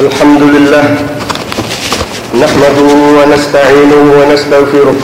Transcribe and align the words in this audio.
الحمد 0.00 0.42
لله. 0.42 0.96
نحمده 2.34 2.88
ونستعينه 3.18 4.02
ونستغفره. 4.18 4.94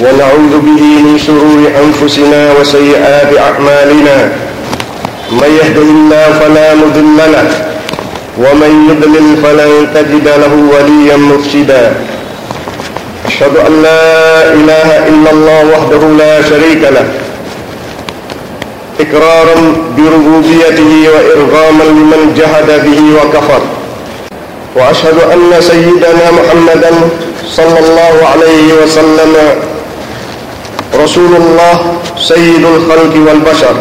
ونعوذ 0.00 0.54
به 0.66 0.82
من 1.06 1.18
شرور 1.26 1.60
أنفسنا 1.84 2.52
وسيئات 2.60 3.30
أعمالنا. 3.38 4.32
من 5.30 5.50
يهده 5.60 5.88
الله 5.96 6.26
فلا 6.40 6.74
مضل 6.74 7.18
له. 7.32 7.48
ومن 8.38 8.72
يضلل 8.90 9.36
فلن 9.42 9.72
تجد 9.94 10.28
له 10.28 10.52
وليا 10.72 11.16
مرشدا. 11.16 11.94
أشهد 13.26 13.56
أن 13.56 13.82
لا 13.82 14.04
إله 14.52 14.88
إلا 15.08 15.30
الله 15.30 15.60
وحده 15.72 16.02
لا 16.24 16.42
شريك 16.42 16.82
له. 16.96 17.25
إقرارا 19.00 19.56
بربوبيته 19.96 20.90
وإرغاما 21.14 21.84
لمن 21.84 22.34
جحد 22.38 22.68
به 22.84 23.00
وكفر. 23.16 23.60
وأشهد 24.76 25.18
أن 25.32 25.60
سيدنا 25.60 26.26
محمدا 26.38 26.92
صلى 27.46 27.78
الله 27.78 28.14
عليه 28.32 28.66
وسلم 28.82 29.32
رسول 31.02 31.32
الله 31.36 31.76
سيد 32.18 32.64
الخلق 32.64 33.14
والبشر. 33.26 33.74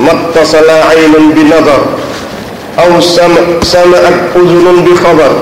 ما 0.00 0.12
اتصل 0.12 0.70
عين 0.70 1.14
بنظر 1.36 1.80
أو 2.78 3.00
سمع 3.00 3.44
سمعت 3.62 4.16
أذن 4.36 4.66
بخبر. 4.86 5.32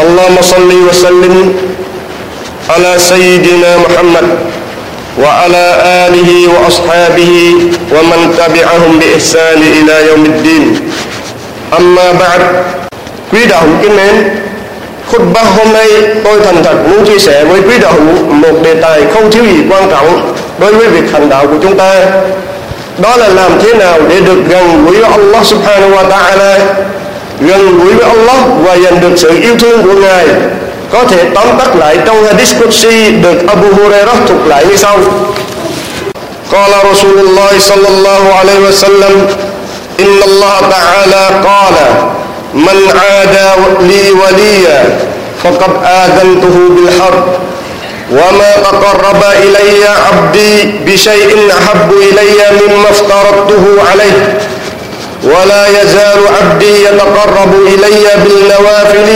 اللهم 0.00 0.36
صل 0.42 0.70
وسلم 0.88 1.54
على 2.70 2.92
سيدنا 2.98 3.70
محمد. 3.76 4.55
وعلى 5.19 5.65
آله 6.07 6.29
وأصحابه 6.53 7.53
ومن 7.91 8.19
تبعهم 8.37 8.99
بإحسان 8.99 9.61
إلى 9.61 10.07
يوم 10.07 10.25
الدين 10.25 10.63
أما 11.79 12.11
بعد 12.11 12.41
Quý 13.31 13.45
đạo 13.49 13.61
hữu 13.61 13.75
kính 13.81 13.95
mến 13.95 14.15
Khutbah 15.11 15.47
hôm 15.57 15.73
nay 15.73 15.87
tôi 16.23 16.39
thành 16.45 16.63
thật 16.63 16.75
muốn 16.89 17.05
chia 17.05 17.19
sẻ 17.19 17.43
với 17.45 17.61
quý 17.61 17.79
đạo 17.81 17.93
hữu 17.93 18.25
một 18.33 18.63
đề 18.63 18.75
tài 18.75 19.01
không 19.13 19.31
thiếu 19.31 19.43
gì 19.43 19.57
quan 19.69 19.89
trọng 19.91 20.33
đối 20.59 20.73
với 20.73 20.87
việc 20.87 21.11
hành 21.13 21.29
đạo 21.29 21.47
của 21.47 21.57
chúng 21.61 21.77
ta 21.77 22.05
đó 22.97 23.17
là 23.17 23.27
làm 23.27 23.51
thế 23.61 23.73
nào 23.73 23.99
để 24.09 24.21
được 24.21 24.37
gần 24.49 24.85
gũi 24.85 24.95
với 24.95 25.11
Allah 25.11 25.45
subhanahu 25.45 25.91
wa 25.91 26.09
ta'ala 26.09 26.59
gần 27.39 27.79
gũi 27.79 27.93
với 27.93 28.05
Allah 28.05 28.39
và 28.63 28.77
giành 28.77 29.01
được 29.01 29.13
sự 29.17 29.39
yêu 29.41 29.55
thương 29.59 29.83
của 29.83 29.93
Ngài 29.93 30.27
Có 30.92 31.04
thể 31.04 31.24
tóm 31.34 31.46
tắt 31.58 31.76
lại 31.76 31.98
trong 32.06 32.24
hadith 32.24 32.62
Qudsi 32.62 33.10
được 33.10 33.46
Abu 33.48 33.66
Hurairah 33.74 34.16
thuộc 34.28 34.46
lại 34.46 34.66
như 34.66 34.76
sau 34.76 34.98
قال 36.52 36.72
رسول 36.92 37.18
الله 37.18 37.52
صلى 37.58 37.88
الله 37.88 38.22
عليه 38.38 38.58
وسلم 38.68 39.14
إن 40.00 40.18
الله 40.24 40.56
تعالى 40.70 41.24
قال 41.44 41.74
من 42.54 42.78
عادى 43.00 43.48
لي 43.80 44.10
وليا 44.10 44.98
فقد 45.42 45.70
آذنته 45.84 46.56
بالحرب 46.76 47.24
وما 48.10 48.52
تقرب 48.64 49.22
إلي 49.42 49.84
عبدي 50.06 50.52
بشيء 50.86 51.50
أحب 51.58 51.92
إلي 51.92 52.40
مما 52.60 52.90
افترضته 52.90 53.64
عليه 53.90 54.38
ولا 55.26 55.62
يزال 55.82 56.20
عبدي 56.36 56.74
يتقرب 56.86 57.52
إلي 57.66 58.06
بالنوافل 58.24 59.08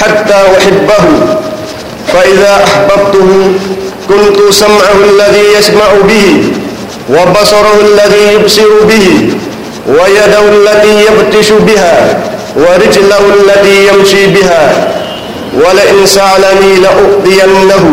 حتى 0.00 0.38
أحبه. 0.58 1.04
فإذا 2.12 2.64
أحببته 2.64 3.52
كنت 4.08 4.52
سمعه 4.52 4.98
الذي 5.10 5.44
يسمع 5.58 5.90
به 6.08 6.28
وبصره 7.10 7.78
الذي 7.80 8.34
يبصر 8.34 8.70
به 8.88 9.06
ويده 9.88 10.44
التي 10.48 11.04
يبتش 11.06 11.48
بها 11.52 11.96
ورجله 12.56 13.20
التي 13.40 13.88
يمشي 13.88 14.26
بها 14.26 14.64
ولئن 15.54 16.06
سألني 16.06 16.72
لأؤذينه 16.84 17.84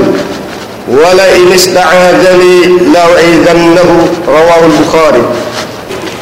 ولئن 0.88 1.52
استعاذني 1.56 2.56
لأعيذنه 2.94 4.08
رواه 4.28 4.62
البخاري. 4.66 5.24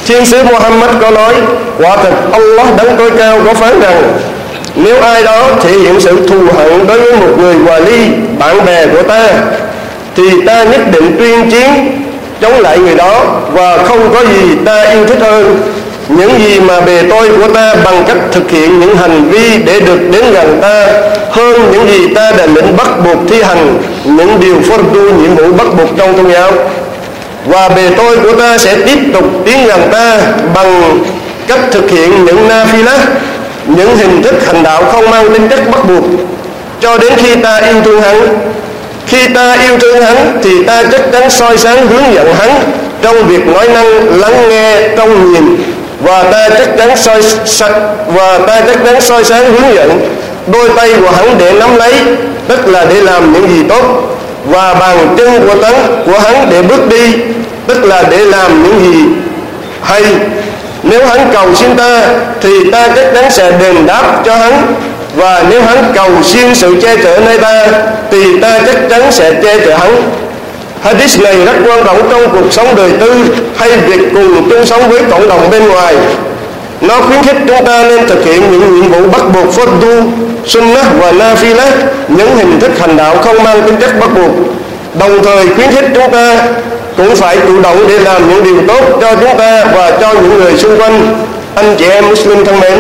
Thiên 0.06 0.26
sứ 0.26 0.44
Muhammad 0.44 0.90
có 1.02 1.12
nói, 1.12 1.34
Quả 1.80 1.98
thật, 1.98 2.14
Allah 2.32 2.68
đấng 2.78 2.98
tối 2.98 3.12
cao 3.18 3.40
có 3.46 3.54
phán 3.54 3.80
rằng, 3.80 4.04
Nếu 4.76 5.02
ai 5.02 5.24
đó 5.24 5.50
thể 5.62 5.72
hiện 5.72 6.00
sự 6.00 6.28
thù 6.28 6.40
hận 6.58 6.88
đối 6.88 7.00
với 7.00 7.14
một 7.14 7.40
người 7.40 7.56
hòa 7.56 7.80
ly 7.80 7.98
Bạn 8.40 8.66
bè 8.66 8.88
của 8.88 9.04
ta, 9.04 9.28
Thì 10.16 10.24
ta 10.46 10.64
nhất 10.64 10.82
định 10.92 11.16
tuyên 11.20 11.50
chiến, 11.52 12.02
Chống 12.42 12.60
lại 12.60 12.78
người 12.78 12.96
đó 12.96 13.24
Và 13.52 13.78
không 13.78 14.14
có 14.14 14.20
gì 14.20 14.56
ta 14.66 14.82
yêu 14.84 15.06
thích 15.06 15.20
hơn. 15.22 15.62
Những 16.10 16.40
gì 16.40 16.60
mà 16.60 16.82
bề 16.82 17.04
tôi 17.10 17.30
của 17.30 17.48
ta 17.54 17.76
bằng 17.84 18.04
cách 18.08 18.18
thực 18.32 18.52
hiện 18.52 18.80
những 18.80 18.98
hành 18.98 19.30
vi 19.30 19.58
để 19.66 19.80
được 19.80 20.00
đến 20.12 20.24
gần 20.34 20.60
ta 20.62 20.88
hơn 21.32 21.72
những 21.72 21.88
gì 21.88 22.14
ta 22.16 22.32
đã 22.38 22.46
lĩnh 22.46 22.78
bắt 22.78 22.88
buộc 23.06 23.18
thi 23.30 23.42
hành, 23.42 23.78
những 24.06 24.40
điều 24.40 24.56
fardu 24.56 25.22
nhiệm 25.22 25.36
vụ 25.36 25.54
bắt 25.58 25.68
buộc 25.78 25.90
trong 25.98 26.18
tôn 26.18 26.32
giáo 26.32 26.52
và 27.46 27.70
bề 27.70 27.90
tôi 27.98 28.18
của 28.18 28.34
ta 28.34 28.58
sẽ 28.58 28.76
tiếp 28.86 28.98
tục 29.14 29.24
tiến 29.46 29.68
gần 29.68 29.90
ta 29.92 30.18
bằng 30.54 31.00
cách 31.48 31.60
thực 31.72 31.90
hiện 31.90 32.26
những 32.26 32.48
na 32.48 32.66
phila 32.66 32.98
những 33.68 33.98
hình 33.98 34.24
thức 34.24 34.46
hành 34.46 34.64
đạo 34.64 34.84
không 34.92 35.10
mang 35.10 35.34
tính 35.34 35.48
chất 35.50 35.72
bắt 35.72 35.86
buộc. 35.88 36.04
Cho 36.80 36.98
đến 36.98 37.14
khi 37.18 37.36
ta 37.36 37.58
yêu 37.58 37.82
thương 37.86 38.02
hắn, 38.02 38.38
khi 39.08 39.28
ta 39.28 39.54
yêu 39.54 39.80
thương 39.80 40.02
hắn 40.02 40.40
thì 40.44 40.64
ta 40.64 40.84
chắc 40.92 41.02
chắn 41.12 41.30
soi 41.30 41.58
sáng 41.58 41.88
hướng 41.88 42.14
dẫn 42.14 42.36
hắn 42.36 42.50
trong 43.02 43.28
việc 43.28 43.48
nói 43.48 43.68
năng, 43.68 44.20
lắng 44.20 44.50
nghe 44.50 44.90
trong 44.98 45.34
nhìn. 45.34 45.56
Và 46.02 46.24
ta 46.24 46.50
chắc 46.50 46.78
chắn 46.78 46.98
soi 47.46 47.72
và 48.08 48.40
ta 48.48 48.62
chắc 48.68 48.78
chắn 48.86 49.02
soi 49.02 49.24
sáng 49.24 49.54
hướng 49.54 49.76
dẫn 49.76 50.00
đôi 50.48 50.70
tay 50.76 50.94
của 51.02 51.12
hắn 51.12 51.36
để 51.38 51.52
nắm 51.52 51.76
lấy, 51.76 51.94
tức 52.48 52.68
là 52.68 52.86
để 52.90 53.02
làm 53.02 53.34
những 53.34 53.50
gì 53.50 53.64
tốt 53.70 54.15
và 54.46 54.74
bàn 54.74 55.16
chân 55.18 55.48
của 55.48 55.62
tấn 55.62 55.74
của 56.06 56.20
hắn 56.20 56.48
để 56.50 56.62
bước 56.62 56.90
đi 56.90 57.14
tức 57.68 57.84
là 57.86 58.04
để 58.12 58.18
làm 58.18 58.64
những 58.64 58.80
gì 58.80 59.04
hay. 59.82 60.04
Nếu 60.84 61.06
hắn 61.06 61.30
cầu 61.34 61.56
xin 61.56 61.76
ta 61.76 62.02
thì 62.42 62.72
ta 62.72 62.88
chắc 62.96 63.06
chắn 63.14 63.32
sẽ 63.32 63.52
đền 63.52 63.86
đáp 63.86 64.22
cho 64.26 64.36
hắn. 64.36 64.76
Và 65.16 65.44
nếu 65.50 65.62
hắn 65.62 65.92
cầu 65.96 66.10
xin 66.24 66.56
sự 66.56 66.76
che 66.82 66.96
chở 66.98 67.20
nơi 67.26 67.38
ta 67.38 67.68
thì 68.12 68.40
ta 68.40 68.60
chắc 68.66 68.76
chắn 68.90 69.12
sẽ 69.12 69.34
che 69.44 69.60
chở 69.66 69.76
hắn. 69.76 70.12
Hadith 70.82 71.22
này 71.22 71.46
rất 71.46 71.54
quan 71.66 71.86
trọng 71.86 72.10
trong 72.10 72.30
cuộc 72.32 72.52
sống 72.54 72.76
đời 72.76 72.92
tư 73.00 73.26
hay 73.56 73.78
việc 73.78 74.00
cùng 74.14 74.50
chung 74.50 74.66
sống 74.66 74.90
với 74.90 75.02
cộng 75.12 75.30
đồng 75.30 75.50
bên 75.52 75.68
ngoài. 75.68 75.96
Nó 76.82 77.02
khuyến 77.02 77.24
khích 77.24 77.38
chúng 77.48 77.66
ta 77.66 77.84
nên 77.84 78.08
thực 78.08 78.26
hiện 78.26 78.42
những 78.52 78.82
nhiệm 78.82 78.92
vụ 78.92 79.10
bắt 79.10 79.22
buộc 79.34 79.56
fardu, 79.56 80.04
sunnah 80.46 80.86
và 81.00 81.12
nafilah 81.12 81.72
những 82.08 82.38
hình 82.38 82.60
thức 82.60 82.72
hành 82.80 82.98
đạo 82.98 83.18
không 83.22 83.44
mang 83.44 83.62
tính 83.62 83.76
chất 83.80 84.00
bắt 84.00 84.10
buộc. 84.16 84.32
Đồng 85.00 85.24
thời 85.24 85.48
khuyến 85.56 85.72
khích 85.72 85.86
chúng 85.96 86.12
ta 86.12 86.38
cũng 86.98 87.16
phải 87.16 87.38
chủ 87.48 87.62
động 87.62 87.88
để 87.88 88.00
làm 88.00 88.30
những 88.30 88.44
điều 88.44 88.68
tốt 88.68 88.98
cho 89.02 89.16
chúng 89.16 89.38
ta 89.38 89.66
và 89.76 89.92
cho 90.02 90.14
những 90.14 90.40
người 90.40 90.58
xung 90.58 90.78
quanh. 90.78 91.16
Anh 91.56 91.76
chị 91.78 91.86
em 91.90 92.10
Muslim 92.10 92.46
thân 92.46 92.60
mến, 92.60 92.80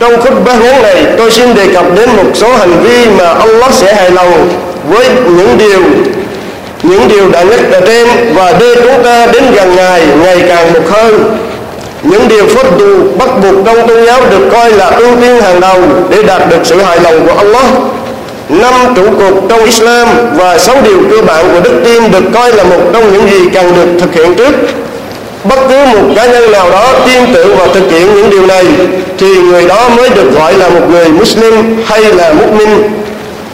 trong 0.00 0.20
khutbah 0.20 0.62
ngắn 0.62 0.82
này 0.82 1.06
tôi 1.18 1.30
xin 1.30 1.54
đề 1.54 1.66
cập 1.74 1.84
đến 1.96 2.08
một 2.16 2.30
số 2.34 2.52
hành 2.52 2.82
vi 2.82 3.06
mà 3.18 3.24
Allah 3.24 3.74
sẽ 3.74 3.94
hài 3.94 4.10
lòng 4.10 4.48
với 4.88 5.06
những 5.26 5.58
điều 5.58 5.80
những 6.82 7.08
điều 7.08 7.30
đã 7.30 7.42
nhắc 7.42 7.60
ở 7.72 7.80
trên 7.80 8.08
và 8.34 8.52
đưa 8.52 8.74
chúng 8.74 9.02
ta 9.04 9.26
đến 9.26 9.42
gần 9.54 9.76
Ngài 9.76 10.02
ngày 10.22 10.42
càng 10.48 10.72
một 10.72 10.80
hơn. 10.90 11.36
Những 12.02 12.28
điều 12.28 12.46
phước 12.46 12.66
dù 12.78 12.98
bắt 13.18 13.28
buộc 13.42 13.54
trong 13.66 13.88
tôn 13.88 14.06
giáo 14.06 14.20
được 14.30 14.48
coi 14.52 14.70
là 14.70 14.86
ưu 14.86 15.16
tiên 15.20 15.40
hàng 15.40 15.60
đầu 15.60 15.82
để 16.10 16.22
đạt 16.22 16.48
được 16.50 16.58
sự 16.64 16.82
hài 16.82 17.00
lòng 17.00 17.26
của 17.26 17.34
Allah. 17.34 17.64
Năm 18.48 18.74
trụ 18.96 19.02
cột 19.18 19.42
trong 19.48 19.64
Islam 19.64 20.08
và 20.34 20.58
sáu 20.58 20.76
điều 20.84 20.98
cơ 21.10 21.22
bản 21.22 21.44
của 21.52 21.60
đức 21.60 21.80
tin 21.84 22.10
được 22.10 22.24
coi 22.34 22.52
là 22.52 22.64
một 22.64 22.80
trong 22.92 23.12
những 23.12 23.30
gì 23.30 23.48
cần 23.54 23.74
được 23.74 24.00
thực 24.00 24.14
hiện 24.14 24.34
trước. 24.34 24.54
Bất 25.44 25.58
cứ 25.68 25.84
một 25.84 26.12
cá 26.16 26.26
nhân 26.26 26.52
nào 26.52 26.70
đó 26.70 26.92
tin 27.06 27.34
tưởng 27.34 27.56
và 27.56 27.66
thực 27.74 27.90
hiện 27.90 28.14
những 28.14 28.30
điều 28.30 28.46
này, 28.46 28.64
thì 29.18 29.26
người 29.26 29.68
đó 29.68 29.88
mới 29.96 30.08
được 30.08 30.34
gọi 30.34 30.54
là 30.54 30.68
một 30.68 30.90
người 30.90 31.08
Muslim 31.08 31.54
hay 31.86 32.00
là 32.00 32.32
Mu'min. 32.32 32.68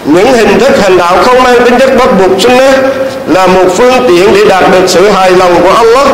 Những 0.05 0.33
hình 0.33 0.59
thức 0.59 0.81
hành 0.83 0.97
đạo 0.97 1.17
không 1.23 1.43
mang 1.43 1.65
tính 1.65 1.79
chất 1.79 1.91
bắt 1.99 2.09
buộc 2.19 2.41
sunnah 2.41 2.75
là 3.27 3.47
một 3.47 3.65
phương 3.77 3.95
tiện 4.09 4.35
để 4.35 4.45
đạt 4.45 4.65
được 4.73 4.87
sự 4.87 5.09
hài 5.09 5.31
lòng 5.31 5.55
của 5.63 5.71
Allah 5.71 6.09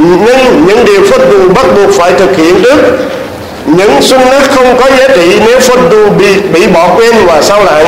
nhưng 0.00 0.66
những 0.66 0.84
điều 0.84 1.00
phật 1.10 1.30
đù 1.30 1.48
bắt 1.48 1.66
buộc 1.76 1.90
phải 1.94 2.12
thực 2.12 2.36
hiện 2.36 2.62
trước. 2.62 2.76
Những 3.66 4.02
sunnah 4.02 4.50
không 4.50 4.76
có 4.80 4.90
giá 4.98 5.08
trị 5.08 5.40
nếu 5.46 5.60
phật 5.60 5.90
đù 5.90 6.10
bị, 6.10 6.40
bị 6.40 6.66
bỏ 6.66 6.88
quên 6.96 7.14
và 7.26 7.42
sao 7.42 7.64
lại. 7.64 7.86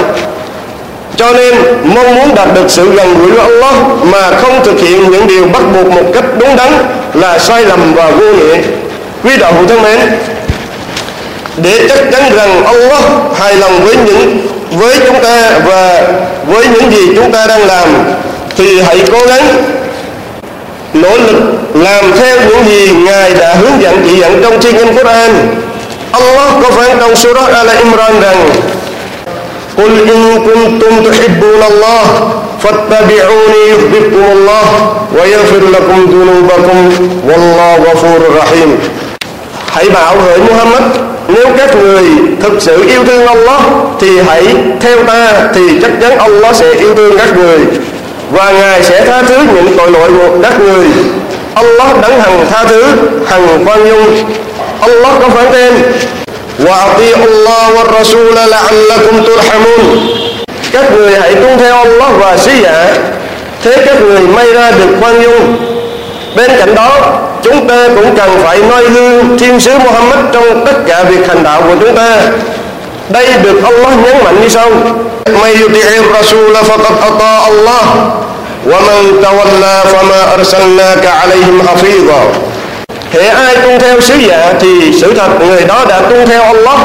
Cho 1.16 1.32
nên 1.32 1.54
mong 1.84 2.14
muốn 2.14 2.34
đạt 2.34 2.48
được 2.54 2.64
sự 2.68 2.90
gần 2.94 3.14
gũi 3.14 3.30
với 3.30 3.46
Allah 3.46 3.74
mà 4.02 4.30
không 4.30 4.64
thực 4.64 4.80
hiện 4.80 5.10
những 5.10 5.26
điều 5.26 5.44
bắt 5.44 5.62
buộc 5.74 5.86
một 5.86 6.10
cách 6.14 6.24
đúng 6.38 6.56
đắn 6.56 6.72
là 7.14 7.38
sai 7.38 7.64
lầm 7.64 7.94
và 7.94 8.10
vô 8.10 8.26
nghĩa. 8.26 8.56
Quý 9.24 9.36
đạo 9.36 9.52
hữu 9.52 9.66
thân 9.66 9.82
mến 9.82 10.00
để 11.56 11.86
chắc 11.88 11.98
chắn 12.12 12.22
rằng 12.36 12.64
Allah 12.64 13.04
hài 13.34 13.56
lòng 13.56 13.84
với 13.84 13.96
những 14.06 14.46
với 14.70 14.96
chúng 15.06 15.22
ta 15.22 15.50
và 15.64 16.02
với 16.46 16.66
những 16.68 16.90
gì 16.92 17.14
chúng 17.16 17.32
ta 17.32 17.46
đang 17.46 17.66
làm 17.66 17.88
thì 18.56 18.80
hãy 18.80 18.98
cố 19.12 19.26
gắng 19.26 19.44
nỗ 20.93 21.17
lực 21.17 21.41
làm 21.73 22.11
theo 22.19 22.37
những 22.49 22.65
gì 22.65 22.91
Ngài 23.05 23.33
đã 23.33 23.55
hướng 23.55 23.81
dẫn 23.81 24.01
chỉ 24.05 24.19
dẫn 24.19 24.39
trong 24.43 24.61
thiên 24.61 24.77
kinh 24.77 24.95
Quran 24.95 25.31
Allah 26.11 26.53
có 26.63 26.71
phán 26.71 26.97
trong 26.99 27.15
surah 27.15 27.49
Al-Imran 27.49 28.21
rằng 28.21 28.49
قل 29.77 30.09
إن 30.13 30.39
كنتم 30.47 31.11
تحبون 31.11 31.63
الله 31.71 32.03
فاتبعوني 32.63 33.61
يحببكم 33.71 34.23
الله 34.31 34.65
ويغفر 35.15 35.63
لكم 35.75 36.05
ذنوبكم 36.05 36.79
والله 37.29 37.75
غفور 37.75 38.21
رحيم 38.37 38.77
Hãy 39.73 39.89
bảo 39.89 40.17
hỡi 40.17 40.39
Muhammad 40.39 40.83
Nếu 41.27 41.47
các 41.57 41.75
người 41.75 42.03
thực 42.41 42.61
sự 42.61 42.83
yêu 42.87 43.03
thương 43.05 43.27
Allah 43.27 43.61
Thì 43.99 44.19
hãy 44.19 44.55
theo 44.79 45.03
ta 45.03 45.49
Thì 45.55 45.61
chắc 45.81 45.91
chắn 46.01 46.17
Allah 46.17 46.55
sẽ 46.55 46.73
yêu 46.73 46.95
thương 46.95 47.17
các 47.17 47.37
người 47.37 47.59
và 48.32 48.50
Ngài 48.50 48.82
sẽ 48.82 49.04
tha 49.04 49.22
thứ 49.22 49.38
những 49.54 49.76
tội 49.78 49.90
lỗi 49.90 50.10
của 50.18 50.36
các 50.42 50.60
người. 50.60 50.86
Allah 51.54 52.00
đấng 52.02 52.20
hằng 52.20 52.46
tha 52.50 52.64
thứ, 52.64 52.84
hằng 53.26 53.64
khoan 53.64 53.88
dung. 53.88 54.32
Allah 54.80 55.12
có 55.20 55.28
phán 55.28 55.52
thêm: 55.52 55.74
"Wa 56.58 56.88
Allah 57.20 57.74
wa 57.74 57.92
Rasul 57.92 58.34
la'allakum 58.34 59.24
turhamun." 59.26 60.06
Các 60.72 60.92
người 60.94 61.20
hãy 61.20 61.34
tuân 61.34 61.58
theo 61.58 61.76
Allah 61.76 62.12
và 62.18 62.36
sứ 62.36 62.50
giả, 62.62 62.94
thế 63.62 63.76
các 63.86 64.02
người 64.02 64.20
may 64.20 64.52
ra 64.52 64.70
được 64.70 64.96
khoan 65.00 65.22
dung. 65.22 65.56
Bên 66.36 66.50
cạnh 66.58 66.74
đó, 66.74 67.00
chúng 67.42 67.68
ta 67.68 67.88
cũng 67.96 68.16
cần 68.16 68.30
phải 68.42 68.58
noi 68.58 68.88
gương 68.88 69.38
thiên 69.38 69.60
sứ 69.60 69.78
Muhammad 69.78 70.18
trong 70.32 70.66
tất 70.66 70.74
cả 70.86 71.04
việc 71.04 71.28
hành 71.28 71.42
đạo 71.42 71.62
của 71.62 71.74
chúng 71.80 71.94
ta. 71.94 72.20
Đây 73.08 73.26
được 73.42 73.64
Allah 73.64 74.04
nhấn 74.04 74.24
mạnh 74.24 74.40
như 74.42 74.48
sau: 74.48 74.70
من 75.28 75.50
يطع 75.62 75.88
الرسول 76.04 76.54
فقد 76.56 76.94
ata 77.00 77.48
الله 77.48 77.84
ومن 78.66 79.22
تولى 79.22 79.76
فما 79.92 80.20
fama 80.36 81.06
عليهم 81.06 81.62
حفيظا 81.62 82.22
hafiza 83.12 83.34
ai 83.34 83.56
tuân 83.56 83.78
theo 83.78 84.00
sứ 84.00 84.14
giả 84.14 84.52
thì 84.60 84.92
sự 85.00 85.14
thật 85.14 85.28
người 85.40 85.64
đó 85.64 85.84
đã 85.88 86.00
tuân 86.00 86.26
theo 86.26 86.42
Allah. 86.42 86.78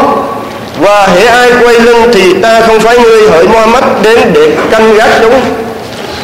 Và 0.79 1.07
hệ 1.07 1.25
ai 1.25 1.51
quay 1.61 1.79
lưng 1.79 2.11
thì 2.13 2.33
ta 2.41 2.61
không 2.67 2.79
phải 2.79 2.99
người 2.99 3.29
hỡi 3.29 3.47
Muhammad 3.47 3.83
đến 4.03 4.19
để 4.33 4.51
canh 4.71 4.95
gác 4.97 5.09
chúng. 5.21 5.41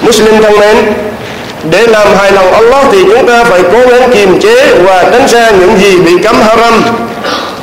Muslim 0.01 0.41
thân 0.41 0.59
mến, 0.59 0.77
để 1.63 1.87
làm 1.87 2.07
hài 2.17 2.31
lòng 2.31 2.53
Allah 2.53 2.85
thì 2.91 3.03
chúng 3.03 3.27
ta 3.27 3.43
phải 3.43 3.61
cố 3.73 3.79
gắng 3.87 4.11
kiềm 4.13 4.39
chế 4.39 4.75
và 4.83 5.03
tránh 5.11 5.27
xa 5.27 5.51
những 5.51 5.77
gì 5.79 5.97
bị 5.97 6.11
cấm 6.23 6.35
haram. 6.41 6.83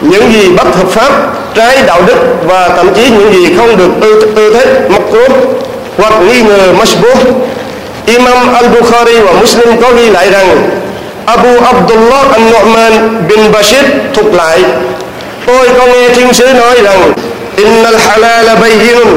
Những 0.01 0.33
gì 0.33 0.49
bất 0.57 0.77
hợp 0.77 0.89
pháp 0.91 1.13
trái 1.55 1.79
đạo 1.87 2.03
đức 2.07 2.17
và 2.45 2.69
thậm 2.69 2.95
chí 2.95 3.11
những 3.11 3.33
gì 3.33 3.55
không 3.57 3.77
được 3.77 3.91
tư, 4.01 4.33
tư 4.37 4.55
thích 4.55 4.91
makruh 4.91 5.33
hoặc 5.97 6.15
nghi 6.23 6.43
ngờ 6.43 6.73
mashbuh 6.79 7.19
Imam 8.07 8.55
Al-Bukhari 8.55 9.21
và 9.21 9.33
Muslim 9.33 9.83
có 9.83 9.93
ghi 9.93 10.11
lại 10.11 10.31
rằng 10.31 10.71
Abu 11.27 11.49
Abdullah 11.65 12.33
An-Nu'man 12.33 13.23
bin 13.29 13.53
Bashir 13.53 13.85
thuộc 14.15 14.35
lại 14.35 14.65
Tôi 15.47 15.69
có 15.79 15.87
nghe 15.87 16.09
thiên 16.09 16.33
sứ 16.33 16.47
nói 16.47 16.81
rằng 16.83 17.13
Innal 17.57 17.97
halal 17.97 18.47
bayyinun 18.61 19.09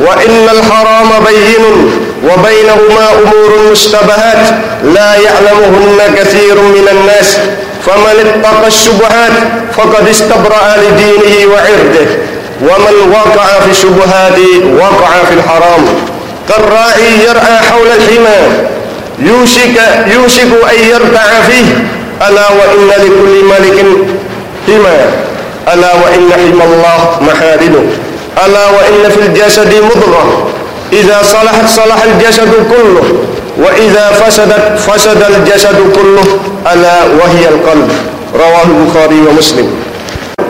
Wa 0.00 0.16
innal 0.20 0.62
haram 0.62 1.24
bayyinun 1.24 1.90
Wa 2.22 2.36
baynahuma 2.42 3.10
umurun 3.10 3.68
mustabahat 3.68 4.38
La 4.82 5.16
ya'lamuhunna 5.16 6.08
kathirun 6.16 6.72
minan 6.72 7.06
nas 7.06 7.38
فمن 7.86 8.26
اتقى 8.26 8.66
الشبهات 8.66 9.32
فقد 9.72 10.08
استبرأ 10.08 10.76
لدينه 10.76 11.52
وعرضه 11.52 12.06
ومن 12.62 13.12
وقع 13.12 13.44
في 13.64 13.70
الشبهات 13.70 14.38
وقع 14.78 15.10
في 15.28 15.34
الحرام. 15.34 15.84
كالراعي 16.48 17.24
يرعى 17.28 17.56
حول 17.70 17.86
الحمى 17.86 18.66
يوشك 19.18 19.80
يوشك 20.14 20.50
أن 20.72 20.88
يرتع 20.90 21.40
فيه. 21.48 21.64
ألا 22.28 22.48
وإن 22.48 22.88
لكل 22.88 23.44
ملك 23.44 23.86
حمى. 24.66 24.98
ألا 25.72 25.92
وإن 25.94 26.32
حمى 26.32 26.64
الله 26.64 27.18
محارمه 27.20 27.84
ألا 28.46 28.66
وإن 28.66 29.10
في 29.10 29.20
الجسد 29.26 29.74
مضغة. 29.74 30.48
إذا 30.92 31.22
صلحت 31.22 31.68
صلح 31.68 32.02
الجسد 32.02 32.52
كله. 32.70 33.21
وإذا 33.57 34.11
فسدت 34.11 34.79
فسد 34.87 35.21
الجسد 35.23 35.77
كله 35.95 36.27
ألا 36.73 36.97
وهي 37.19 37.43
القلب 37.49 37.89
رواه 38.35 38.67
البخاري 38.75 39.19
ومسلم 39.27 39.67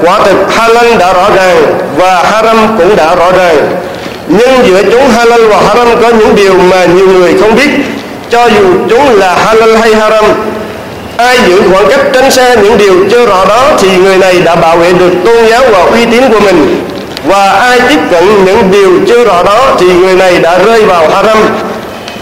quả 0.04 0.19
thực 0.25 0.56
halal 0.56 0.98
đã 1.00 1.13
rõ 1.13 1.30
ràng 1.36 1.57
và 1.98 2.24
haram 2.24 2.57
cũng 2.78 2.95
đã 2.95 3.16
rõ 3.16 3.31
ràng 3.31 3.57
nhưng 4.28 4.68
giữa 4.68 4.84
chúng 4.92 5.10
halal 5.10 5.48
và 5.48 5.62
haram 5.68 5.88
có 6.01 6.10
những 6.10 6.36
điều 6.36 6.54
mà 6.54 6.86
nhiều 6.86 7.07
người 7.07 7.34
không 7.42 7.56
biết 7.56 7.69
cho 8.30 8.45
dù 8.45 8.63
chúng 8.89 9.19
là 9.19 9.36
halal 9.36 9.75
hay 9.75 9.95
haram 9.95 10.25
ai 11.18 11.38
giữ 11.48 11.62
khoảng 11.72 11.89
cách 11.89 12.00
tránh 12.13 12.31
xa 12.31 12.56
những 12.56 12.78
điều 12.78 12.94
chưa 13.12 13.25
rõ 13.25 13.45
đó 13.45 13.72
thì 13.80 13.98
người 13.98 14.18
này 14.18 14.39
đã 14.39 14.56
bảo 14.56 14.78
vệ 14.78 14.94
được 14.94 15.12
tôn 15.25 15.45
giáo 15.50 15.63
và 15.72 15.80
uy 15.80 16.06
tín 16.06 16.24
của 16.30 16.39
mình 16.39 16.86
và 17.25 17.50
ai 17.50 17.80
tiếp 17.89 18.00
cận 18.12 18.45
những 18.45 18.72
điều 18.72 18.92
chưa 19.07 19.24
rõ 19.25 19.44
đó 19.44 19.75
thì 19.80 19.86
người 19.86 20.16
này 20.16 20.39
đã 20.39 20.57
rơi 20.57 20.86
vào 20.86 21.10
haram 21.10 21.38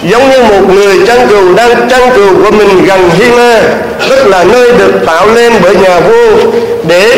giống 0.02 0.30
như 0.30 0.42
một 0.42 0.74
người 0.74 1.06
chăn 1.06 1.28
cừu 1.28 1.54
đang 1.54 1.88
chăn 1.88 2.10
cừu 2.16 2.44
của 2.44 2.50
mình 2.50 2.84
gần 2.84 3.10
Hima 3.18 3.60
tức 4.08 4.26
là 4.26 4.44
nơi 4.44 4.72
được 4.72 4.92
tạo 5.06 5.26
lên 5.34 5.52
bởi 5.62 5.76
nhà 5.76 6.00
vua, 6.00 6.50
để 6.88 7.16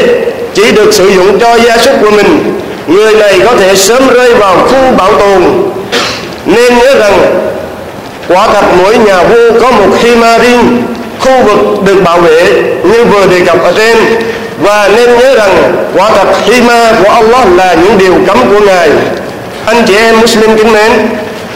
chỉ 0.55 0.73
được 0.73 0.94
sử 0.94 1.08
dụng 1.08 1.38
cho 1.38 1.58
gia 1.58 1.76
súc 1.79 1.94
của 2.00 2.11
mình. 2.11 2.61
Người 2.87 3.14
này 3.14 3.40
có 3.44 3.52
thể 3.56 3.75
sớm 3.75 4.08
rơi 4.08 4.34
vào 4.34 4.56
khu 4.56 4.96
bảo 4.96 5.12
tồn. 5.12 5.43
Nên 6.46 6.79
nhớ 6.79 6.94
rằng, 6.99 7.19
quả 8.29 8.49
thật 8.52 8.64
mỗi 8.79 8.99
nhà 8.99 9.23
vua 9.23 9.61
có 9.61 9.70
một 9.70 9.88
Hima 10.02 10.38
riêng, 10.38 10.82
khu 11.20 11.43
vực 11.43 11.84
được 11.84 12.02
bảo 12.05 12.19
vệ 12.19 12.44
như 12.82 13.05
vừa 13.05 13.26
đề 13.26 13.40
cập 13.40 13.62
ở 13.62 13.73
trên. 13.76 13.96
Và 14.61 14.90
nên 14.96 15.19
nhớ 15.19 15.34
rằng, 15.34 15.73
quả 15.94 16.11
thật 16.11 16.26
hima 16.44 16.93
của 17.02 17.08
Allah 17.08 17.46
là 17.56 17.75
những 17.75 17.99
điều 17.99 18.14
cấm 18.26 18.38
của 18.50 18.61
Ngài. 18.61 18.90
Anh 19.67 19.82
chị 19.87 19.94
em 19.96 20.20
Muslim 20.20 20.56
kính 20.56 20.73
mến 20.73 20.93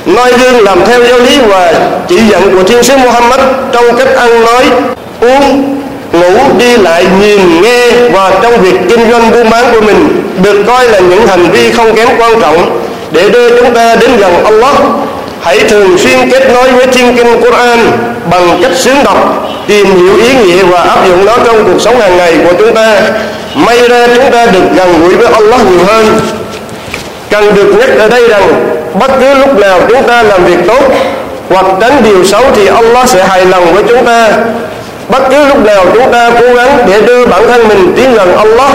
noi 0.06 0.32
gương 0.32 0.64
làm 0.64 0.86
theo 0.86 1.04
giáo 1.04 1.18
lý 1.18 1.38
và 1.48 1.74
chỉ 2.08 2.16
dẫn 2.30 2.56
của 2.56 2.62
thiên 2.62 2.82
sứ 2.82 2.96
Muhammad 2.96 3.40
trong 3.72 3.96
cách 3.96 4.08
ăn 4.16 4.44
nói, 4.44 4.64
uống, 5.20 5.76
ngủ, 6.12 6.38
đi 6.58 6.76
lại, 6.76 7.06
nhìn, 7.20 7.62
nghe 7.62 7.90
và 8.12 8.32
trong 8.42 8.60
việc 8.60 8.74
kinh 8.88 9.10
doanh 9.10 9.30
buôn 9.30 9.50
bán 9.50 9.64
của 9.72 9.80
mình 9.80 10.22
được 10.42 10.62
coi 10.66 10.88
là 10.88 10.98
những 10.98 11.26
hành 11.26 11.50
vi 11.50 11.72
không 11.72 11.94
kém 11.94 12.08
quan 12.18 12.40
trọng. 12.40 12.80
Để 13.10 13.28
đưa 13.28 13.60
chúng 13.60 13.74
ta 13.74 13.96
đến 13.96 14.10
gần 14.16 14.44
Allah, 14.44 14.74
hãy 15.40 15.58
thường 15.68 15.98
xuyên 15.98 16.30
kết 16.30 16.50
nối 16.52 16.72
với 16.72 16.86
thiên 16.86 17.16
kinh 17.16 17.40
Quran 17.40 17.78
bằng 18.30 18.58
cách 18.62 18.72
sướng 18.74 19.04
đọc, 19.04 19.48
tìm 19.66 19.86
hiểu 19.86 20.16
ý 20.16 20.34
nghĩa 20.34 20.62
và 20.62 20.80
áp 20.80 21.06
dụng 21.08 21.24
nó 21.24 21.36
trong 21.44 21.64
cuộc 21.64 21.80
sống 21.80 22.00
hàng 22.00 22.16
ngày 22.16 22.34
của 22.44 22.52
chúng 22.58 22.74
ta. 22.74 23.00
May 23.54 23.88
ra 23.88 24.06
chúng 24.16 24.30
ta 24.30 24.46
được 24.46 24.64
gần 24.76 25.00
gũi 25.00 25.14
với 25.14 25.26
Allah 25.26 25.60
nhiều 25.70 25.84
hơn. 25.86 26.20
Cần 27.30 27.54
được 27.54 27.75
nhắc 27.78 27.88
ở 27.98 28.08
đây 28.08 28.28
rằng 28.28 28.42
bất 28.98 29.10
cứ 29.20 29.34
lúc 29.34 29.58
nào 29.58 29.80
chúng 29.88 30.02
ta 30.08 30.22
làm 30.22 30.44
việc 30.44 30.58
tốt 30.66 30.82
hoặc 31.48 31.66
tránh 31.80 32.02
điều 32.04 32.24
xấu 32.24 32.42
thì 32.54 32.66
Allah 32.66 33.08
sẽ 33.08 33.24
hài 33.24 33.46
lòng 33.46 33.74
với 33.74 33.82
chúng 33.88 34.04
ta. 34.04 34.30
Bất 35.08 35.22
cứ 35.30 35.44
lúc 35.48 35.64
nào 35.64 35.84
chúng 35.94 36.12
ta 36.12 36.30
cố 36.40 36.54
gắng 36.54 36.78
để 36.86 37.00
đưa 37.00 37.26
bản 37.26 37.48
thân 37.48 37.68
mình 37.68 37.92
tiến 37.96 38.14
gần 38.14 38.36
Allah 38.36 38.72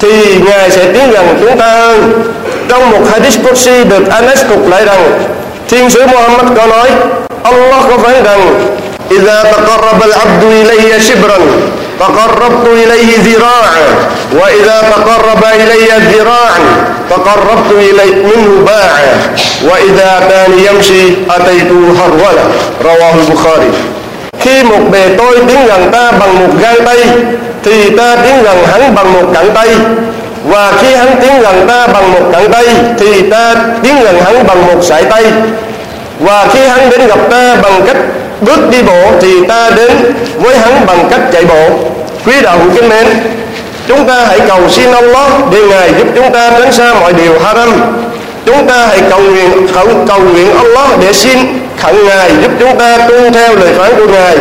thì 0.00 0.40
Ngài 0.40 0.70
sẽ 0.70 0.92
tiến 0.92 1.10
gần 1.10 1.38
chúng 1.40 1.58
ta 1.58 1.66
hơn. 1.66 2.22
Trong 2.68 2.90
một 2.90 3.00
hadith 3.10 3.46
Qudsi 3.46 3.84
được 3.84 4.10
Anas 4.10 4.44
thuật 4.46 4.60
lại 4.68 4.84
rằng, 4.84 5.12
Thiên 5.68 5.90
sứ 5.90 6.06
Muhammad 6.06 6.46
có 6.56 6.66
nói, 6.66 6.90
Allah 7.42 7.84
có 7.90 7.98
phán 7.98 8.24
rằng 8.24 8.40
إذا 9.11 9.43
تقرب 9.43 10.03
العبد 10.03 10.43
إلي 10.43 10.99
شبرا 10.99 11.39
تقربت 11.99 12.67
إليه 12.67 13.09
ذراعا 13.17 13.83
وإذا 14.33 14.81
تقرب 14.91 15.43
إلي 15.55 15.87
ذراعا 16.11 16.59
تقربت 17.09 17.71
إليه 17.71 18.15
منه 18.15 18.65
باعا 18.65 19.07
وإذا 19.63 20.21
كان 20.29 20.59
يمشي 20.59 21.03
أتيته 21.29 21.81
هرولا 21.99 22.43
رواه 22.83 23.13
البخاري 23.13 23.71
khi 24.39 24.63
một 24.63 24.79
bề 24.91 25.09
tôi 25.17 25.39
tiến 25.47 25.65
gần 25.67 25.89
ta 25.91 26.11
bằng 26.11 26.39
một 26.39 26.53
gang 26.61 26.85
tay 26.85 26.97
thì 27.63 27.89
ta 27.97 28.15
tiến 28.15 28.43
gần 28.43 28.57
hắn 28.71 28.95
bằng 28.95 29.13
một 29.13 29.31
cẳng 29.33 29.49
tay 29.53 29.67
và 30.45 30.73
khi 30.81 30.95
hắn 30.95 31.15
tiến 31.21 31.41
gần 31.41 31.67
ta 31.67 31.87
bằng 31.87 32.11
một 32.11 32.29
cẳng 32.31 32.51
tay 32.51 32.65
thì 32.99 33.29
ta 33.29 33.55
tiến 33.83 33.99
gần 34.03 34.21
hắn 34.23 34.47
bằng 34.47 34.65
một 34.67 34.83
sải 34.83 35.03
tay 35.03 35.23
và 36.19 36.47
khi 36.53 36.67
hắn 36.67 36.89
đến 36.89 37.07
gặp 37.07 37.19
ta 37.29 37.55
bằng 37.55 37.81
cách 37.87 37.97
bước 38.40 38.70
đi 38.70 38.82
bộ 38.82 39.12
thì 39.20 39.46
ta 39.48 39.70
đến 39.70 39.90
với 40.36 40.58
hắn 40.58 40.86
bằng 40.86 41.08
cách 41.10 41.20
chạy 41.32 41.44
bộ. 41.44 41.70
Quý 42.26 42.34
đạo 42.42 42.58
hữu 42.58 42.70
kính 42.74 42.88
mến 42.88 43.06
chúng 43.86 44.06
ta 44.06 44.24
hãy 44.26 44.40
cầu 44.48 44.68
xin 44.68 44.92
Allah 44.92 45.32
để 45.52 45.62
ngài 45.62 45.92
giúp 45.98 46.06
chúng 46.14 46.32
ta 46.32 46.50
tránh 46.50 46.72
xa 46.72 46.94
mọi 46.94 47.12
điều 47.12 47.38
haram. 47.38 47.72
Chúng 48.46 48.66
ta 48.66 48.86
hãy 48.86 49.00
cầu 49.10 49.20
nguyện 49.20 49.66
cầu, 49.74 49.86
cầu 50.08 50.20
nguyện 50.20 50.54
Allah 50.54 50.88
để 51.00 51.12
xin 51.12 51.38
khẩn 51.78 52.06
ngài 52.06 52.30
giúp 52.42 52.52
chúng 52.58 52.78
ta 52.78 52.98
tuân 53.08 53.32
theo 53.32 53.56
lời 53.56 53.74
phán 53.76 53.94
của 53.96 54.12
ngài. 54.12 54.36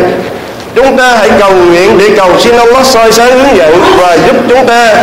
Chúng 0.75 0.97
ta 0.97 1.15
hãy 1.17 1.29
cầu 1.39 1.51
nguyện 1.51 1.97
để 1.97 2.09
cầu 2.17 2.29
xin 2.39 2.57
Allah 2.57 2.85
soi 2.85 3.11
sáng 3.11 3.39
hướng 3.39 3.57
dẫn 3.57 3.81
và 3.97 4.17
giúp 4.27 4.35
chúng 4.49 4.65
ta 4.67 4.95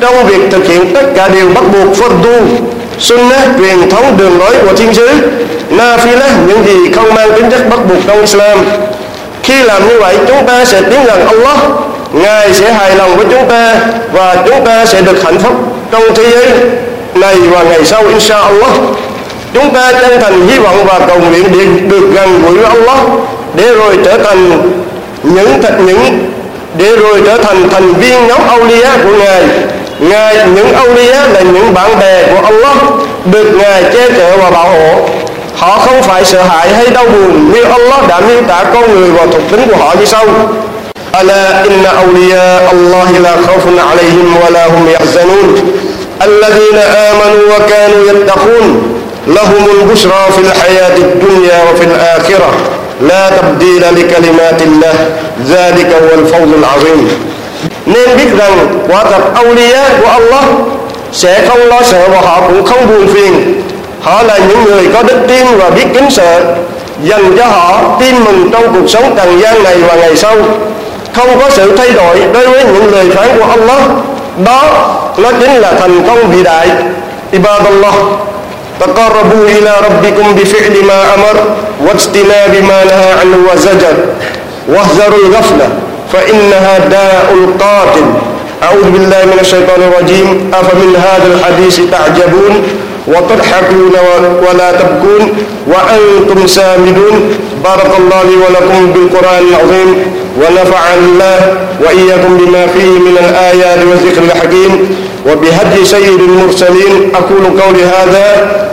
trong 0.00 0.26
việc 0.26 0.40
thực 0.50 0.66
hiện 0.66 0.94
tất 0.94 1.06
cả 1.14 1.28
điều 1.28 1.48
bắt 1.54 1.64
buộc 1.72 1.96
fardu 1.96 2.40
sunnah 2.98 3.48
truyền 3.58 3.90
thống 3.90 4.16
đường 4.16 4.38
lối 4.38 4.54
của 4.62 4.76
thiên 4.76 4.94
sứ. 4.94 5.08
Nafilah 5.70 6.30
những 6.46 6.64
gì 6.66 6.92
không 6.92 7.14
mang 7.14 7.32
tính 7.32 7.50
chất 7.50 7.68
bắt 7.70 7.78
buộc 7.88 7.98
trong 8.06 8.20
Islam. 8.20 8.58
Khi 9.42 9.62
làm 9.62 9.88
như 9.88 10.00
vậy, 10.00 10.16
chúng 10.28 10.46
ta 10.46 10.64
sẽ 10.64 10.82
tiến 10.82 11.04
gần 11.04 11.26
Allah. 11.26 11.58
Ngài 12.12 12.54
sẽ 12.54 12.72
hài 12.72 12.96
lòng 12.96 13.16
với 13.16 13.26
chúng 13.30 13.48
ta 13.48 13.76
và 14.12 14.36
chúng 14.46 14.64
ta 14.64 14.86
sẽ 14.86 15.00
được 15.00 15.22
hạnh 15.24 15.38
phúc 15.38 15.52
trong 15.90 16.02
thế 16.14 16.30
giới 16.30 16.46
này 17.14 17.36
và 17.36 17.62
ngày 17.62 17.84
sau 17.84 18.06
insha 18.06 18.40
Allah 18.40 18.72
chúng 19.54 19.74
ta 19.74 19.92
chân 19.92 20.20
thành 20.20 20.48
hy 20.48 20.58
vọng 20.58 20.84
và 20.86 20.98
cầu 20.98 21.20
nguyện 21.20 21.44
để 21.52 21.66
được 21.88 22.10
gần 22.14 22.42
gũi 22.42 22.56
với 22.56 22.64
Allah, 22.64 22.98
để 23.54 23.74
rồi 23.74 23.98
trở 24.04 24.18
thành 24.18 24.50
những 25.22 25.62
thật 25.62 25.74
những, 25.80 26.30
để 26.78 26.96
rồi 26.96 27.22
trở 27.26 27.38
thành 27.38 27.68
thành 27.68 27.92
viên 27.92 28.26
nhóm 28.26 28.40
Aulia 28.48 28.88
của 29.04 29.14
Ngài. 29.18 29.42
Ngài 30.00 30.36
những 30.54 30.72
Aulia 30.74 31.12
là 31.12 31.40
những 31.40 31.74
bạn 31.74 31.98
bè 31.98 32.22
của 32.22 32.44
Allah 32.44 32.76
được 33.24 33.44
Ngài 33.58 33.82
che 33.82 34.08
chở 34.16 34.36
và 34.36 34.50
bảo 34.50 34.68
hộ 34.68 35.08
họ 35.56 35.78
không 35.78 36.02
phải 36.02 36.24
sợ 36.24 36.42
hãi 36.42 36.68
hay 36.74 36.86
đau 36.86 37.04
buồn 37.06 37.52
như 37.52 37.62
Allah 37.62 38.08
đã 38.08 38.20
miêu 38.20 38.42
tả 38.48 38.64
con 38.74 38.94
người 38.94 39.10
và 39.10 39.26
thuộc 39.32 39.42
tính 39.50 39.68
của 39.68 39.76
họ 39.76 39.94
như 39.98 40.04
sau 40.04 40.26
ألا 41.20 41.64
إن 41.64 41.84
أولياء 42.02 42.70
الله 42.72 43.10
لا 43.18 43.34
خوف 43.46 43.64
عليهم 43.90 44.36
ولا 44.46 44.66
هم 44.66 44.88
يحزنون 44.88 45.48
الذين 46.22 46.78
آمنوا 46.78 47.56
وكانوا 47.56 48.02
يتقون 48.10 48.96
لهم 49.26 49.64
البشرى 49.80 50.22
في 50.36 50.40
الحياة 50.40 50.96
الدنيا 50.96 51.58
وفي 51.70 51.84
الآخرة 51.84 52.50
لا 53.00 53.30
تبديل 53.30 53.82
لكلمات 53.82 54.62
الله 54.62 54.94
ذلك 55.48 55.92
هو 56.02 56.14
الفوز 56.20 56.52
العظيم 56.58 57.08
nên 57.85 58.17
biết 58.17 58.37
rằng 58.37 58.67
quả 58.87 59.03
thật 59.03 59.21
Aulia 59.35 59.79
của 60.01 60.07
Allah 60.07 60.45
sẽ 61.11 61.45
không 61.47 61.59
lo 61.59 61.81
sợ 61.81 62.09
và 62.09 62.21
họ 62.21 62.41
cũng 62.47 62.65
không 62.65 62.87
buồn 62.87 63.07
phiền 63.13 63.61
họ 64.01 64.23
là 64.23 64.37
những 64.37 64.63
người 64.63 64.87
có 64.93 65.03
đức 65.03 65.17
tin 65.27 65.45
và 65.57 65.69
biết 65.69 65.85
kính 65.93 66.11
sợ 66.11 66.41
dành 67.03 67.37
cho 67.37 67.45
họ 67.45 67.81
tin 67.99 68.23
mừng 68.23 68.49
trong 68.51 68.73
cuộc 68.73 68.89
sống 68.89 69.13
trần 69.17 69.39
gian 69.39 69.63
này 69.63 69.77
và 69.77 69.95
ngày 69.95 70.15
sau 70.15 70.35
không 71.13 71.39
có 71.39 71.49
sự 71.49 71.75
thay 71.77 71.91
đổi 71.91 72.19
đối 72.33 72.47
với 72.47 72.63
những 72.63 72.91
lời 72.93 73.09
phán 73.15 73.29
của 73.37 73.45
Allah 73.45 73.81
đó 74.45 74.63
nó 75.17 75.31
chính 75.39 75.51
là 75.53 75.71
thành 75.79 76.07
công 76.07 76.31
vĩ 76.31 76.43
đại 76.43 76.69
ibadallah 77.31 77.93
تقربوا 78.81 79.45
إلى 79.57 79.73
ربكم 79.87 80.35
بفعل 80.35 80.83
ما 80.85 81.13
أمر 81.13 81.35
واجتناب 81.85 82.53
ما 82.69 82.83
نهى 82.83 83.11
عنه 83.19 83.37
وزجر 83.49 83.95
واحذروا 84.73 85.19
الغفلة 85.25 85.67
فإنها 86.12 86.78
داء 86.78 87.34
القاتل. 87.44 88.06
أعوذ 88.62 88.90
بالله 88.90 89.24
من 89.24 89.38
الشيطان 89.40 89.80
الرجيم. 89.88 90.50
أفمن 90.54 90.96
هذا 90.96 91.26
الحديث 91.34 91.80
تعجبون 91.92 92.54
وتضحكون 93.06 93.94
ولا 94.48 94.72
تبكون 94.72 95.22
وأنتم 95.66 96.46
سامدون. 96.46 97.16
بارك 97.64 97.92
الله 97.98 98.22
لي 98.22 98.36
ولكم 98.44 98.92
بالقرآن 98.92 99.42
العظيم 99.50 99.90
ونفع 100.40 100.94
الله 100.94 101.38
وإياكم 101.80 102.36
بما 102.36 102.66
فيه 102.66 102.90
من 103.06 103.16
الآيات 103.24 103.78
والذكر 103.88 104.22
الحكيم. 104.22 104.72
وبهدي 105.26 105.84
سيد 105.84 106.20
المرسلين 106.20 107.12
أقول 107.14 107.60
قولي 107.60 107.84
هذا 107.84 108.26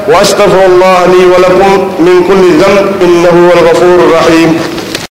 وأستغفر 0.07 0.65
الله 0.65 0.99
لي 1.13 1.25
ولكم 1.25 1.71
من 1.99 2.15
كل 2.27 2.43
ذنب 2.61 2.85
إنه 3.01 3.33
هو 3.47 3.51
الغفور 3.59 3.97
الرحيم. 4.07 4.59